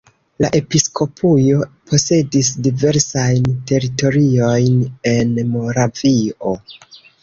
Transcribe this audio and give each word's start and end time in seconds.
La 0.43 0.49
episkopujo 0.59 1.59
posedis 1.91 2.51
diversajn 2.69 3.47
teritoriojn 3.75 4.85
en 5.17 5.41
Moravio. 5.57 6.61